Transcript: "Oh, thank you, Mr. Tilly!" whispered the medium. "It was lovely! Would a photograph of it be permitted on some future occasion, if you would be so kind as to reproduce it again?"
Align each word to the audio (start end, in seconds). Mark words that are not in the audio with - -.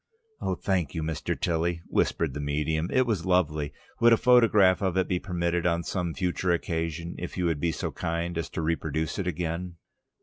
"Oh, 0.41 0.55
thank 0.55 0.95
you, 0.95 1.03
Mr. 1.03 1.39
Tilly!" 1.39 1.83
whispered 1.87 2.33
the 2.33 2.39
medium. 2.39 2.89
"It 2.91 3.05
was 3.05 3.23
lovely! 3.23 3.71
Would 3.99 4.13
a 4.13 4.17
photograph 4.17 4.81
of 4.81 4.97
it 4.97 5.07
be 5.07 5.19
permitted 5.19 5.67
on 5.67 5.83
some 5.83 6.15
future 6.15 6.49
occasion, 6.51 7.13
if 7.19 7.37
you 7.37 7.45
would 7.45 7.59
be 7.59 7.71
so 7.71 7.91
kind 7.91 8.35
as 8.35 8.49
to 8.49 8.63
reproduce 8.63 9.19
it 9.19 9.27
again?" 9.27 9.75